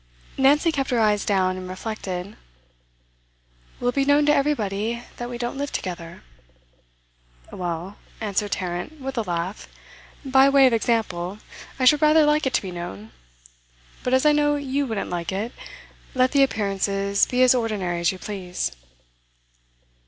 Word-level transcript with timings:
Nancy 0.35 0.71
kept 0.71 0.89
her 0.89 0.99
eyes 0.99 1.23
down, 1.25 1.57
and 1.57 1.69
reflected. 1.69 2.35
'Will 3.79 3.89
it 3.89 3.93
be 3.93 4.03
known 4.03 4.25
to 4.25 4.33
everybody 4.33 5.03
that 5.17 5.29
we 5.29 5.37
don't 5.37 5.59
live 5.59 5.71
together?' 5.71 6.23
'Well,' 7.51 7.97
answered 8.19 8.51
Tarrant, 8.53 8.99
with 8.99 9.15
a 9.15 9.21
laugh, 9.21 9.67
'by 10.25 10.49
way 10.49 10.65
of 10.65 10.73
example, 10.73 11.37
I 11.77 11.85
should 11.85 12.01
rather 12.01 12.25
like 12.25 12.47
it 12.47 12.53
to 12.55 12.63
be 12.63 12.71
known; 12.71 13.11
but 14.01 14.15
as 14.15 14.25
I 14.25 14.31
know 14.31 14.55
you 14.55 14.87
wouldn't 14.87 15.11
like 15.11 15.31
it, 15.31 15.51
let 16.15 16.31
the 16.31 16.41
appearances 16.41 17.27
be 17.27 17.43
as 17.43 17.53
ordinary 17.53 17.99
as 17.99 18.11
you 18.11 18.17
please. 18.17 18.71